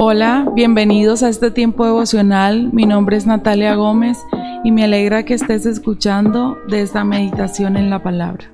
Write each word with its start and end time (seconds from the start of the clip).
Hola, 0.00 0.48
bienvenidos 0.54 1.24
a 1.24 1.28
este 1.28 1.50
tiempo 1.50 1.84
devocional. 1.84 2.72
Mi 2.72 2.86
nombre 2.86 3.16
es 3.16 3.26
Natalia 3.26 3.74
Gómez 3.74 4.16
y 4.62 4.70
me 4.70 4.84
alegra 4.84 5.24
que 5.24 5.34
estés 5.34 5.66
escuchando 5.66 6.56
de 6.68 6.82
esta 6.82 7.02
meditación 7.02 7.76
en 7.76 7.90
la 7.90 8.00
palabra. 8.00 8.48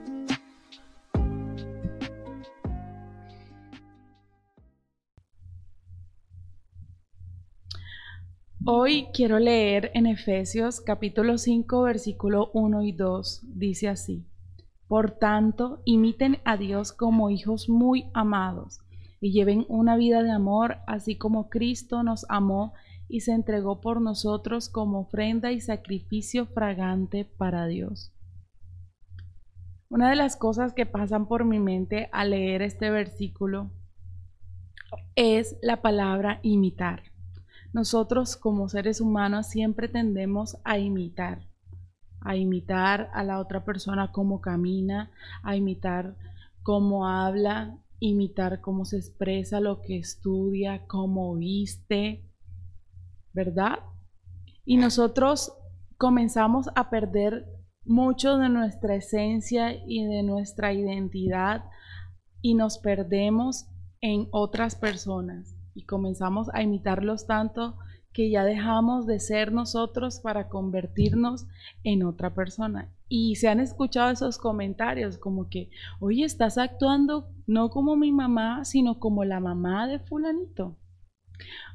Hoy 8.65 9.09
quiero 9.13 9.39
leer 9.39 9.91
en 9.93 10.07
Efesios 10.07 10.81
capítulo 10.81 11.37
5 11.37 11.83
versículo 11.83 12.53
1 12.55 12.83
y 12.85 12.93
2. 12.93 13.43
Dice 13.55 13.91
así, 13.91 14.25
Por 14.89 15.11
tanto, 15.11 15.83
imiten 15.85 16.39
a 16.47 16.57
Dios 16.57 16.95
como 16.95 17.29
hijos 17.29 17.69
muy 17.69 18.07
amados 18.15 18.81
y 19.25 19.33
lleven 19.33 19.65
una 19.69 19.97
vida 19.97 20.23
de 20.23 20.31
amor, 20.31 20.81
así 20.87 21.17
como 21.17 21.49
Cristo 21.49 22.03
nos 22.03 22.27
amó 22.29 22.75
y 23.09 23.21
se 23.21 23.33
entregó 23.33 23.81
por 23.81 24.03
nosotros 24.03 24.69
como 24.69 25.01
ofrenda 25.01 25.51
y 25.51 25.63
sacrificio 25.63 26.45
fragante 26.45 27.25
para 27.25 27.65
Dios. 27.65 28.13
Una 29.89 30.11
de 30.11 30.17
las 30.17 30.37
cosas 30.37 30.75
que 30.75 30.85
pasan 30.85 31.27
por 31.27 31.47
mi 31.47 31.59
mente 31.59 32.11
al 32.13 32.33
leer 32.33 32.61
este 32.61 32.91
versículo 32.91 33.71
es 35.17 35.57
la 35.63 35.81
palabra 35.81 36.39
imitar. 36.43 37.05
Nosotros 37.73 38.37
como 38.37 38.69
seres 38.69 39.01
humanos 39.01 39.47
siempre 39.47 39.89
tendemos 39.89 40.59
a 40.65 40.77
imitar, 40.77 41.49
a 42.21 42.37
imitar 42.37 43.09
a 43.15 43.25
la 43.25 43.39
otra 43.39 43.65
persona 43.65 44.13
cómo 44.13 44.43
camina, 44.43 45.11
a 45.43 45.57
imitar 45.57 46.15
cómo 46.63 47.09
habla, 47.09 47.79
imitar 48.01 48.61
cómo 48.61 48.85
se 48.85 48.99
expresa, 48.99 49.61
lo 49.61 49.81
que 49.81 49.99
estudia, 49.99 50.87
cómo 50.87 51.35
viste, 51.37 52.29
¿verdad? 53.33 53.81
Y 54.65 54.77
nosotros 54.77 55.53
comenzamos 55.97 56.69
a 56.75 56.91
perder 56.91 57.47
mucho 57.85 58.39
de 58.39 58.49
nuestra 58.49 58.95
esencia 58.97 59.75
y 59.87 60.05
de 60.05 60.23
nuestra 60.23 60.73
identidad 60.73 61.65
y 62.41 62.55
nos 62.55 62.79
perdemos 62.79 63.67
en 64.01 64.29
otras 64.33 64.75
personas 64.77 65.55
y 65.75 65.85
comenzamos 65.85 66.49
a 66.55 66.63
imitarlos 66.63 67.27
tanto 67.27 67.77
que 68.15 68.31
ya 68.31 68.45
dejamos 68.45 69.07
de 69.07 69.19
ser 69.19 69.53
nosotros 69.53 70.21
para 70.21 70.49
convertirnos 70.49 71.47
en 71.83 72.05
otra 72.05 72.33
persona. 72.33 72.89
Y 73.09 73.35
se 73.35 73.49
han 73.49 73.59
escuchado 73.59 74.13
esos 74.13 74.39
comentarios 74.39 75.19
como 75.19 75.51
que, 75.51 75.69
oye, 75.99 76.25
estás 76.25 76.57
actuando 76.57 77.29
no 77.47 77.71
como 77.71 77.97
mi 77.97 78.13
mamá, 78.13 78.65
sino 78.65 79.01
como 79.01 79.25
la 79.25 79.41
mamá 79.41 79.89
de 79.89 79.99
fulanito. 79.99 80.79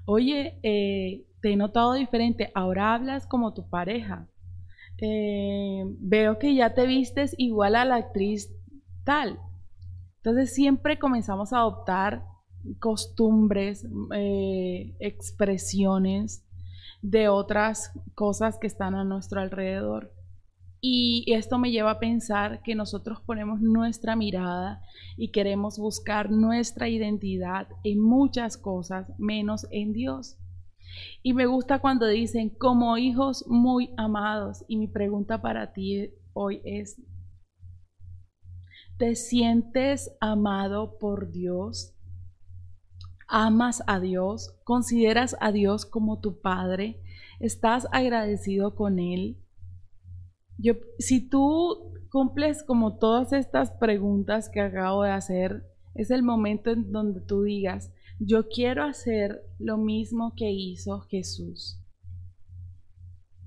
Oye, 0.06 0.60
eh, 0.64 1.26
te 1.42 1.52
he 1.52 1.56
notado 1.58 1.94
diferente, 1.94 2.52
ahora 2.56 2.94
hablas 2.94 3.28
como 3.28 3.54
tu 3.54 3.70
pareja. 3.70 4.30
Eh, 4.98 5.84
veo 6.00 6.40
que 6.40 6.56
ya 6.56 6.74
te 6.74 6.88
vistes 6.88 7.36
igual 7.38 7.76
a 7.76 7.84
la 7.84 7.98
actriz 7.98 8.50
tal. 9.04 9.40
Entonces 10.18 10.54
siempre 10.54 11.00
comenzamos 11.00 11.52
a 11.52 11.58
adoptar 11.58 12.24
costumbres, 12.80 13.88
eh, 14.14 14.96
expresiones 15.00 16.46
de 17.02 17.30
otras 17.30 17.92
cosas 18.16 18.58
que 18.60 18.68
están 18.68 18.96
a 18.96 19.04
nuestro 19.04 19.42
alrededor. 19.42 20.14
Y 20.82 21.26
esto 21.34 21.58
me 21.58 21.72
lleva 21.72 21.92
a 21.92 22.00
pensar 22.00 22.62
que 22.64 22.74
nosotros 22.74 23.20
ponemos 23.26 23.60
nuestra 23.60 24.16
mirada 24.16 24.82
y 25.18 25.32
queremos 25.32 25.78
buscar 25.78 26.32
nuestra 26.32 26.88
identidad 26.88 27.68
en 27.84 28.00
muchas 28.00 28.58
cosas, 28.58 29.12
menos 29.18 29.68
en 29.72 29.92
Dios. 29.92 30.38
Y 31.22 31.34
me 31.34 31.46
gusta 31.46 31.80
cuando 31.80 32.08
dicen 32.08 32.50
como 32.50 32.98
hijos 32.98 33.46
muy 33.48 33.92
amados. 33.98 34.64
Y 34.68 34.78
mi 34.78 34.88
pregunta 34.88 35.42
para 35.42 35.74
ti 35.74 36.14
hoy 36.34 36.62
es, 36.64 37.02
¿te 38.98 39.16
sientes 39.16 40.16
amado 40.22 40.98
por 40.98 41.30
Dios? 41.32 41.94
Amas 43.30 43.84
a 43.88 44.00
Dios, 44.00 44.56
consideras 44.64 45.38
a 45.40 45.52
Dios 45.52 45.86
como 45.86 46.20
tu 46.20 46.42
Padre, 46.42 47.00
estás 47.40 47.88
agradecido 47.92 48.76
con 48.76 49.00
Él. 49.00 49.38
Yo, 50.58 50.74
si 50.98 51.30
tú 51.30 51.94
cumples 52.12 52.64
como 52.64 52.98
todas 52.98 53.32
estas 53.32 53.72
preguntas 53.72 54.50
que 54.50 54.62
acabo 54.62 55.04
de 55.04 55.12
hacer, 55.12 55.64
es 55.94 56.12
el 56.12 56.24
momento 56.24 56.72
en 56.72 56.92
donde 56.92 57.22
tú 57.22 57.44
digas, 57.44 57.92
yo 58.20 58.50
quiero 58.50 58.84
hacer 58.84 59.42
lo 59.60 59.78
mismo 59.78 60.34
que 60.36 60.52
hizo 60.52 61.00
Jesús. 61.02 61.80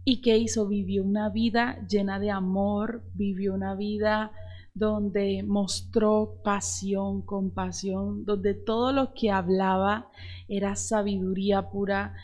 ¿Y 0.05 0.21
qué 0.21 0.39
hizo? 0.39 0.67
Vivió 0.67 1.05
una 1.05 1.29
vida 1.29 1.87
llena 1.89 2.19
de 2.19 2.31
amor, 2.31 3.05
vivió 3.15 3.55
una 3.55 3.75
vida 3.75 4.33
donde 4.75 5.43
mostró 5.43 6.41
pasión, 6.43 7.23
compasión, 7.23 8.25
donde 8.25 8.55
todo 8.55 8.93
lo 8.93 9.13
que 9.15 9.31
hablaba 9.31 10.09
era 10.49 10.77
sabiduría 10.77 11.71
pura. 11.71 12.15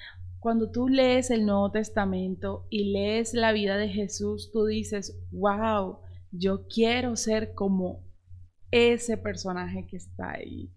Cuando 0.40 0.70
tú 0.70 0.88
lees 0.88 1.30
el 1.30 1.44
Nuevo 1.44 1.70
Testamento 1.70 2.66
y 2.70 2.92
lees 2.92 3.34
la 3.34 3.52
vida 3.52 3.76
de 3.76 3.88
Jesús, 3.88 4.50
tú 4.52 4.64
dices, 4.64 5.20
wow, 5.30 5.98
yo 6.30 6.66
quiero 6.68 7.16
ser 7.16 7.54
como 7.54 8.04
ese 8.70 9.16
personaje 9.16 9.86
que 9.86 9.96
está 9.96 10.32
ahí. 10.32 10.72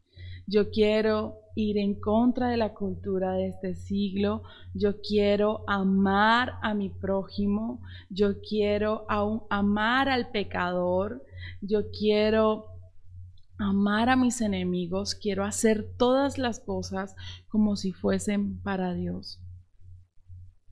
Yo 0.48 0.70
quiero 0.70 1.42
ir 1.56 1.78
en 1.78 2.00
contra 2.00 2.50
de 2.50 2.58
la 2.58 2.74
cultura 2.74 3.34
de 3.34 3.48
este 3.48 3.76
siglo. 3.76 4.44
Yo 4.74 5.02
quiero 5.02 5.64
amar 5.68 6.54
a 6.62 6.74
mi 6.74 6.90
prójimo. 6.90 7.82
Yo 8.10 8.42
quiero 8.42 9.06
amar 9.50 10.10
al 10.10 10.30
pecador. 10.32 11.24
Yo 11.62 11.92
quiero 11.92 12.68
amar 13.58 14.10
a 14.10 14.16
mis 14.16 14.42
enemigos. 14.42 15.16
Quiero 15.16 15.46
hacer 15.46 15.86
todas 15.98 16.38
las 16.38 16.60
cosas 16.60 17.16
como 17.48 17.76
si 17.76 17.92
fuesen 17.92 18.62
para 18.62 18.94
Dios. 18.94 19.40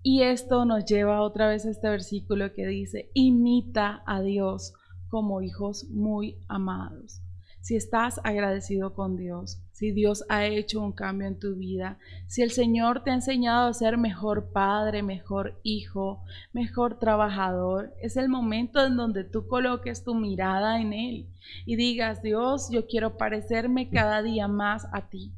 Y 0.01 0.23
esto 0.23 0.63
nos 0.63 0.85
lleva 0.85 1.21
otra 1.21 1.49
vez 1.49 1.65
a 1.65 1.71
este 1.71 1.89
versículo 1.89 2.53
que 2.53 2.65
dice, 2.65 3.11
imita 3.13 4.01
a 4.05 4.21
Dios 4.21 4.73
como 5.09 5.41
hijos 5.41 5.89
muy 5.89 6.37
amados 6.47 7.21
si 7.69 7.75
estás 7.75 8.19
agradecido 8.23 8.95
con 8.95 9.15
Dios, 9.15 9.61
si 9.73 9.91
Dios 9.91 10.25
ha 10.27 10.47
hecho 10.47 10.81
un 10.81 10.91
cambio 10.91 11.27
en 11.27 11.37
tu 11.37 11.53
vida, 11.53 11.99
si 12.25 12.41
el 12.41 12.49
Señor 12.49 13.03
te 13.03 13.11
ha 13.11 13.13
enseñado 13.13 13.67
a 13.67 13.73
ser 13.75 13.95
mejor 13.99 14.51
padre, 14.51 15.03
mejor 15.03 15.59
hijo, 15.61 16.23
mejor 16.51 16.97
trabajador, 16.97 17.93
es 18.01 18.17
el 18.17 18.27
momento 18.27 18.83
en 18.83 18.97
donde 18.97 19.23
tú 19.23 19.47
coloques 19.47 20.03
tu 20.03 20.15
mirada 20.15 20.81
en 20.81 20.93
Él 20.93 21.29
y 21.67 21.75
digas, 21.75 22.23
Dios, 22.23 22.71
yo 22.71 22.87
quiero 22.87 23.17
parecerme 23.17 23.91
cada 23.91 24.23
día 24.23 24.47
más 24.47 24.87
a 24.91 25.07
ti. 25.07 25.31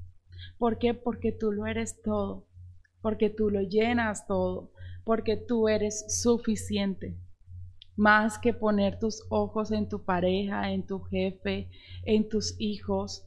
¿Por 0.58 0.78
qué? 0.78 0.94
Porque 0.94 1.34
tú 1.34 1.52
lo 1.52 1.66
eres 1.66 2.02
todo, 2.02 2.48
porque 3.02 3.30
tú 3.30 3.50
lo 3.50 3.60
llenas 3.60 4.26
todo, 4.26 4.72
porque 5.04 5.36
tú 5.36 5.68
eres 5.68 6.06
suficiente 6.22 7.18
más 7.96 8.40
que 8.40 8.54
poner 8.54 9.00
tus 9.00 9.24
ojos 9.30 9.72
en 9.72 9.90
tu 9.90 10.04
pareja, 10.04 10.72
en 10.72 10.86
tu 10.86 11.02
jefe, 11.02 11.70
en 12.06 12.30
tus 12.30 12.56
hijos. 12.60 13.26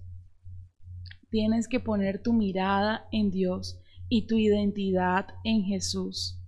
Tienes 1.30 1.68
que 1.68 1.80
poner 1.80 2.22
tu 2.22 2.32
mirada 2.32 3.06
en 3.12 3.30
Dios 3.30 3.80
y 4.08 4.26
tu 4.26 4.36
identidad 4.36 5.26
en 5.44 5.64
Jesús. 5.64 6.40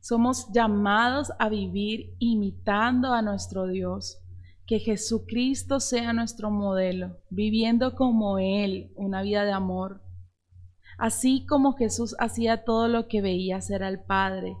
Somos 0.00 0.52
llamados 0.52 1.32
a 1.38 1.48
vivir 1.48 2.14
imitando 2.20 3.12
a 3.12 3.22
nuestro 3.22 3.66
Dios. 3.66 4.22
Que 4.64 4.80
Jesucristo 4.80 5.78
sea 5.78 6.12
nuestro 6.12 6.50
modelo, 6.50 7.18
viviendo 7.30 7.94
como 7.94 8.38
Él 8.38 8.92
una 8.96 9.22
vida 9.22 9.44
de 9.44 9.52
amor. 9.52 10.02
Así 10.98 11.46
como 11.46 11.74
Jesús 11.74 12.16
hacía 12.18 12.64
todo 12.64 12.88
lo 12.88 13.06
que 13.06 13.20
veía 13.20 13.58
hacer 13.58 13.84
al 13.84 14.04
Padre, 14.04 14.56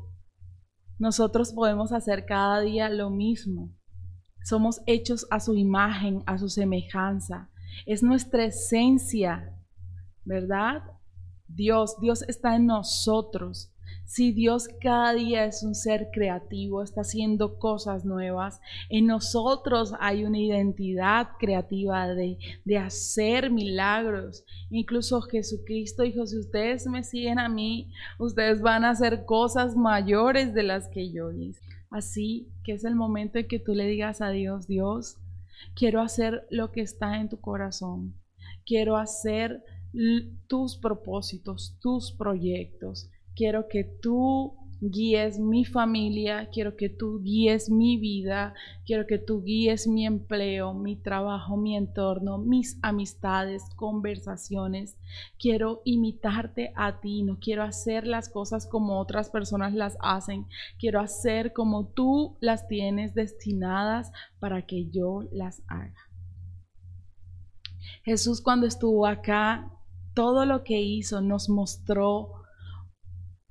nosotros 0.98 1.52
podemos 1.52 1.92
hacer 1.92 2.24
cada 2.24 2.60
día 2.60 2.88
lo 2.88 3.10
mismo. 3.10 3.70
Somos 4.44 4.80
hechos 4.86 5.26
a 5.30 5.40
su 5.40 5.54
imagen, 5.54 6.22
a 6.26 6.38
su 6.38 6.48
semejanza. 6.48 7.50
Es 7.84 8.02
nuestra 8.02 8.44
esencia, 8.44 9.52
¿verdad? 10.24 10.82
Dios, 11.48 11.98
Dios 12.00 12.22
está 12.22 12.56
en 12.56 12.66
nosotros. 12.66 13.72
Si 14.06 14.30
Dios 14.30 14.68
cada 14.80 15.14
día 15.14 15.46
es 15.46 15.64
un 15.64 15.74
ser 15.74 16.10
creativo, 16.12 16.82
está 16.82 17.00
haciendo 17.00 17.58
cosas 17.58 18.04
nuevas, 18.04 18.60
en 18.88 19.06
nosotros 19.06 19.94
hay 19.98 20.24
una 20.24 20.38
identidad 20.38 21.30
creativa 21.40 22.06
de, 22.14 22.38
de, 22.64 22.78
hacer 22.78 23.50
milagros. 23.50 24.44
Incluso 24.70 25.20
Jesucristo 25.22 26.04
dijo, 26.04 26.24
si 26.24 26.38
ustedes 26.38 26.86
me 26.86 27.02
siguen 27.02 27.40
a 27.40 27.48
mí, 27.48 27.90
ustedes 28.20 28.62
van 28.62 28.84
a 28.84 28.90
hacer 28.90 29.24
cosas 29.24 29.74
mayores 29.74 30.54
de 30.54 30.62
las 30.62 30.88
que 30.88 31.12
yo 31.12 31.32
hice. 31.32 31.60
Así 31.90 32.48
que 32.62 32.74
es 32.74 32.84
el 32.84 32.94
momento 32.94 33.38
en 33.38 33.48
que 33.48 33.58
tú 33.58 33.74
le 33.74 33.86
digas 33.86 34.20
a 34.20 34.30
Dios, 34.30 34.68
Dios, 34.68 35.16
quiero 35.74 36.00
hacer 36.00 36.46
lo 36.50 36.70
que 36.70 36.80
está 36.80 37.20
en 37.20 37.28
tu 37.28 37.40
corazón. 37.40 38.14
Quiero 38.64 38.96
hacer 38.96 39.64
tus 40.46 40.76
propósitos, 40.76 41.76
tus 41.80 42.12
proyectos. 42.12 43.10
Quiero 43.36 43.68
que 43.68 43.84
tú 43.84 44.54
guíes 44.80 45.38
mi 45.38 45.64
familia, 45.64 46.48
quiero 46.50 46.76
que 46.76 46.88
tú 46.88 47.20
guíes 47.22 47.70
mi 47.70 47.96
vida, 47.96 48.54
quiero 48.84 49.06
que 49.06 49.18
tú 49.18 49.42
guíes 49.42 49.86
mi 49.86 50.06
empleo, 50.06 50.74
mi 50.74 50.96
trabajo, 50.96 51.56
mi 51.56 51.76
entorno, 51.76 52.38
mis 52.38 52.78
amistades, 52.82 53.62
conversaciones. 53.76 54.96
Quiero 55.38 55.82
imitarte 55.84 56.72
a 56.76 57.00
ti, 57.00 57.22
no 57.22 57.38
quiero 57.38 57.62
hacer 57.62 58.06
las 58.06 58.28
cosas 58.28 58.66
como 58.66 59.00
otras 59.00 59.30
personas 59.30 59.74
las 59.74 59.96
hacen, 60.00 60.46
quiero 60.78 61.00
hacer 61.00 61.52
como 61.52 61.86
tú 61.86 62.36
las 62.40 62.68
tienes 62.68 63.14
destinadas 63.14 64.12
para 64.40 64.66
que 64.66 64.88
yo 64.88 65.24
las 65.30 65.62
haga. 65.68 65.94
Jesús 68.02 68.40
cuando 68.40 68.66
estuvo 68.66 69.06
acá, 69.06 69.70
todo 70.14 70.46
lo 70.46 70.64
que 70.64 70.80
hizo 70.80 71.20
nos 71.20 71.48
mostró 71.48 72.45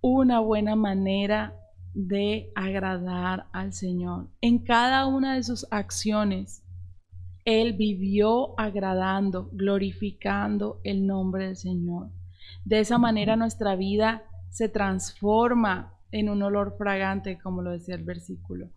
una 0.08 0.40
buena 0.40 0.76
manera 0.76 1.60
de 1.96 2.52
agradar 2.54 3.48
al 3.52 3.74
Señor. 3.74 4.30
En 4.40 4.60
cada 4.60 5.08
una 5.08 5.34
de 5.34 5.42
sus 5.42 5.66
acciones, 5.72 6.64
Él 7.44 7.74
vivió 7.74 8.60
agradando, 8.60 9.50
glorificando 9.52 10.80
el 10.84 11.08
nombre 11.08 11.48
del 11.48 11.58
Señor. 11.58 12.12
De 12.66 12.82
esa 12.82 13.00
manera 13.00 13.36
nuestra 13.36 13.76
vida 13.76 14.22
se 14.52 14.70
transforma 14.70 15.98
en 16.12 16.30
un 16.30 16.44
olor 16.44 16.76
fragante, 16.78 17.40
como 17.40 17.64
lo 17.64 17.72
decía 17.72 17.96
el 17.96 18.04
versículo 18.04 18.70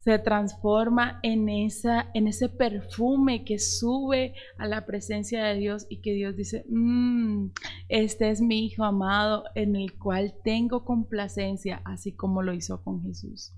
se 0.00 0.18
transforma 0.18 1.20
en, 1.22 1.50
esa, 1.50 2.10
en 2.14 2.26
ese 2.26 2.48
perfume 2.48 3.44
que 3.44 3.58
sube 3.58 4.34
a 4.56 4.66
la 4.66 4.86
presencia 4.86 5.44
de 5.44 5.56
Dios 5.56 5.86
y 5.90 6.00
que 6.00 6.14
Dios 6.14 6.36
dice, 6.36 6.64
mm, 6.70 7.50
este 7.88 8.30
es 8.30 8.40
mi 8.40 8.64
Hijo 8.64 8.84
amado 8.84 9.44
en 9.54 9.76
el 9.76 9.98
cual 9.98 10.34
tengo 10.42 10.86
complacencia, 10.86 11.82
así 11.84 12.12
como 12.12 12.42
lo 12.42 12.54
hizo 12.54 12.82
con 12.82 13.02
Jesús. 13.02 13.52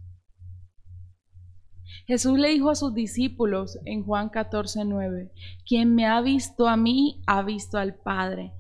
Jesús 2.07 2.37
le 2.37 2.49
dijo 2.49 2.71
a 2.71 2.75
sus 2.75 2.93
discípulos 2.93 3.79
en 3.85 4.03
Juan 4.03 4.29
14, 4.29 4.85
9, 4.85 5.31
quien 5.65 5.95
me 5.95 6.07
ha 6.07 6.21
visto 6.21 6.67
a 6.67 6.77
mí, 6.77 7.23
ha 7.29 7.43
visto 7.43 7.79
al 7.79 7.95
Padre. 7.95 8.53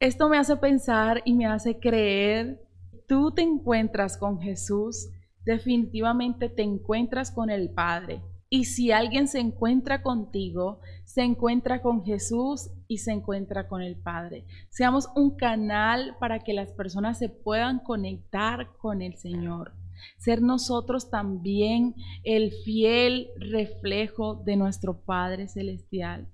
Esto 0.00 0.28
me 0.28 0.38
hace 0.38 0.56
pensar 0.56 1.22
y 1.24 1.34
me 1.34 1.46
hace 1.46 1.78
creer, 1.78 2.60
tú 3.06 3.30
te 3.30 3.42
encuentras 3.42 4.16
con 4.16 4.40
Jesús 4.40 5.08
definitivamente 5.46 6.50
te 6.50 6.62
encuentras 6.62 7.30
con 7.30 7.48
el 7.48 7.70
Padre. 7.70 8.20
Y 8.50 8.64
si 8.64 8.92
alguien 8.92 9.26
se 9.26 9.40
encuentra 9.40 10.02
contigo, 10.02 10.80
se 11.04 11.22
encuentra 11.22 11.82
con 11.82 12.04
Jesús 12.04 12.70
y 12.86 12.98
se 12.98 13.12
encuentra 13.12 13.66
con 13.66 13.80
el 13.80 13.96
Padre. 13.96 14.44
Seamos 14.70 15.08
un 15.16 15.36
canal 15.36 16.16
para 16.20 16.40
que 16.40 16.52
las 16.52 16.72
personas 16.72 17.18
se 17.18 17.28
puedan 17.28 17.80
conectar 17.80 18.76
con 18.78 19.02
el 19.02 19.16
Señor. 19.16 19.72
Ser 20.18 20.42
nosotros 20.42 21.10
también 21.10 21.94
el 22.22 22.52
fiel 22.64 23.28
reflejo 23.36 24.42
de 24.44 24.56
nuestro 24.56 25.00
Padre 25.00 25.48
Celestial. 25.48 26.28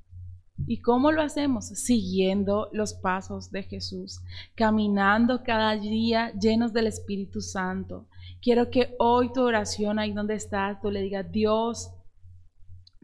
¿Y 0.67 0.81
cómo 0.81 1.13
lo 1.13 1.23
hacemos? 1.23 1.67
Siguiendo 1.67 2.69
los 2.73 2.95
pasos 2.95 3.51
de 3.51 3.63
Jesús, 3.63 4.21
caminando 4.55 5.43
cada 5.45 5.77
día 5.77 6.33
llenos 6.39 6.73
del 6.73 6.87
Espíritu 6.87 7.41
Santo, 7.41 8.07
Quiero 8.43 8.71
que 8.71 8.97
hoy 8.99 9.33
tu 9.33 9.41
oración, 9.41 10.01
ahí 10.01 10.13
donde 10.13 10.35
estás, 10.35 10.81
tú 10.81 10.91
le 10.91 11.01
digas, 11.01 11.31
Dios, 11.31 11.93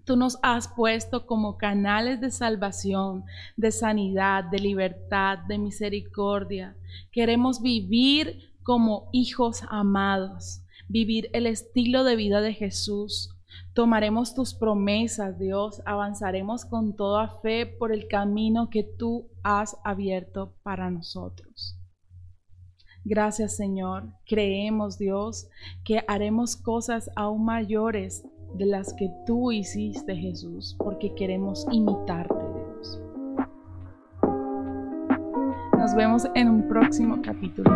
tú 0.05 0.17
nos 0.17 0.37
has 0.43 0.67
puesto 0.67 1.27
como 1.27 1.57
canales 1.57 2.21
de 2.21 2.33
salvación, 2.33 3.23
de 3.57 3.71
sanidad, 3.71 4.43
de 4.43 4.59
libertad, 4.59 5.39
de 5.47 5.59
misericordia. 5.59 6.77
Queremos 7.13 7.63
vivir 7.63 8.51
como 8.65 9.09
hijos 9.13 9.63
amados, 9.71 10.63
vivir 10.89 11.31
el 11.33 11.47
estilo 11.47 12.03
de 12.03 12.17
vida 12.17 12.41
de 12.41 12.55
Jesús. 12.55 13.31
Tomaremos 13.75 14.35
tus 14.35 14.55
promesas, 14.55 15.39
Dios, 15.39 15.83
avanzaremos 15.87 16.65
con 16.65 16.97
toda 16.97 17.29
fe 17.43 17.65
por 17.65 17.93
el 17.93 18.09
camino 18.09 18.71
que 18.71 18.83
tú 18.83 19.29
has 19.45 19.77
abierto 19.85 20.53
para 20.65 20.91
nosotros. 20.91 21.78
Gracias 23.05 23.57
Señor. 23.57 24.05
Creemos 24.27 24.99
Dios 24.99 25.49
que 25.85 26.03
haremos 26.07 26.57
cosas 26.57 27.11
aún 27.17 27.45
mayores 27.45 28.25
de 28.55 28.67
las 28.67 28.93
que 28.95 29.11
tú 29.27 29.53
hiciste 29.53 30.17
Jesús, 30.17 30.77
porque 30.79 31.15
queremos 31.15 31.67
imitarte 31.71 32.35
Dios. 32.35 33.01
Nos 35.79 35.95
vemos 35.95 36.27
en 36.35 36.49
un 36.49 36.69
próximo 36.69 37.21
capítulo. 37.23 37.71